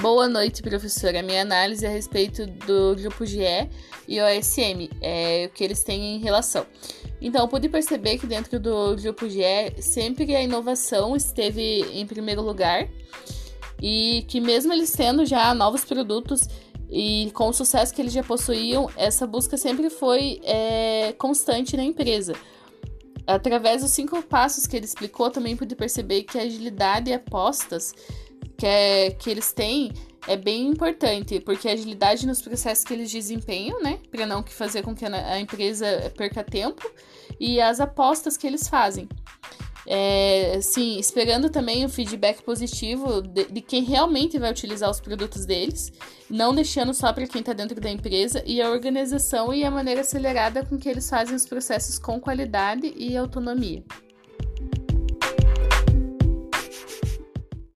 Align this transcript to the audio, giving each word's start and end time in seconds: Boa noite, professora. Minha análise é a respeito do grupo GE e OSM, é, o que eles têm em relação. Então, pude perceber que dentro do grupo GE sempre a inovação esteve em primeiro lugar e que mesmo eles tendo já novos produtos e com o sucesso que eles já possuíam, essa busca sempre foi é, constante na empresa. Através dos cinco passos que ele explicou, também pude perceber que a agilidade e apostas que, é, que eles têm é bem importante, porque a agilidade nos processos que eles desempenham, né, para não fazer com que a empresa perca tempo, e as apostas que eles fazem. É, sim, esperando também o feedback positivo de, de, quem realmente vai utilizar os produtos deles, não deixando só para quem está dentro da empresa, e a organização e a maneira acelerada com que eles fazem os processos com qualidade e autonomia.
Boa 0.00 0.26
noite, 0.26 0.62
professora. 0.62 1.22
Minha 1.22 1.42
análise 1.42 1.84
é 1.84 1.88
a 1.88 1.92
respeito 1.92 2.46
do 2.46 2.96
grupo 2.96 3.26
GE 3.26 3.68
e 4.08 4.18
OSM, 4.18 4.88
é, 5.02 5.44
o 5.46 5.54
que 5.54 5.62
eles 5.62 5.84
têm 5.84 6.16
em 6.16 6.20
relação. 6.20 6.64
Então, 7.20 7.46
pude 7.46 7.68
perceber 7.68 8.16
que 8.16 8.26
dentro 8.26 8.58
do 8.58 8.96
grupo 8.96 9.28
GE 9.28 9.74
sempre 9.78 10.34
a 10.34 10.42
inovação 10.42 11.14
esteve 11.14 11.82
em 11.92 12.06
primeiro 12.06 12.40
lugar 12.40 12.88
e 13.82 14.24
que 14.26 14.40
mesmo 14.40 14.72
eles 14.72 14.90
tendo 14.90 15.26
já 15.26 15.52
novos 15.52 15.84
produtos 15.84 16.48
e 16.90 17.30
com 17.34 17.48
o 17.48 17.52
sucesso 17.52 17.92
que 17.92 18.00
eles 18.00 18.14
já 18.14 18.22
possuíam, 18.22 18.88
essa 18.96 19.26
busca 19.26 19.58
sempre 19.58 19.90
foi 19.90 20.40
é, 20.44 21.12
constante 21.18 21.76
na 21.76 21.84
empresa. 21.84 22.32
Através 23.26 23.82
dos 23.82 23.90
cinco 23.90 24.22
passos 24.22 24.66
que 24.66 24.76
ele 24.76 24.86
explicou, 24.86 25.30
também 25.30 25.54
pude 25.54 25.76
perceber 25.76 26.22
que 26.22 26.38
a 26.38 26.42
agilidade 26.42 27.10
e 27.10 27.12
apostas 27.12 27.94
que, 28.60 28.66
é, 28.66 29.10
que 29.12 29.30
eles 29.30 29.52
têm 29.52 29.90
é 30.28 30.36
bem 30.36 30.66
importante, 30.66 31.40
porque 31.40 31.66
a 31.66 31.72
agilidade 31.72 32.26
nos 32.26 32.42
processos 32.42 32.84
que 32.84 32.92
eles 32.92 33.10
desempenham, 33.10 33.82
né, 33.82 33.98
para 34.10 34.26
não 34.26 34.42
fazer 34.42 34.82
com 34.82 34.94
que 34.94 35.06
a 35.06 35.40
empresa 35.40 36.12
perca 36.14 36.44
tempo, 36.44 36.82
e 37.40 37.58
as 37.58 37.80
apostas 37.80 38.36
que 38.36 38.46
eles 38.46 38.68
fazem. 38.68 39.08
É, 39.86 40.60
sim, 40.60 40.98
esperando 40.98 41.48
também 41.48 41.86
o 41.86 41.88
feedback 41.88 42.42
positivo 42.42 43.22
de, 43.22 43.46
de, 43.46 43.60
quem 43.62 43.82
realmente 43.82 44.38
vai 44.38 44.50
utilizar 44.50 44.90
os 44.90 45.00
produtos 45.00 45.46
deles, 45.46 45.90
não 46.28 46.54
deixando 46.54 46.92
só 46.92 47.14
para 47.14 47.26
quem 47.26 47.40
está 47.40 47.54
dentro 47.54 47.80
da 47.80 47.90
empresa, 47.90 48.42
e 48.44 48.60
a 48.60 48.68
organização 48.68 49.54
e 49.54 49.64
a 49.64 49.70
maneira 49.70 50.02
acelerada 50.02 50.66
com 50.66 50.78
que 50.78 50.86
eles 50.86 51.08
fazem 51.08 51.34
os 51.34 51.46
processos 51.46 51.98
com 51.98 52.20
qualidade 52.20 52.92
e 52.94 53.16
autonomia. 53.16 53.82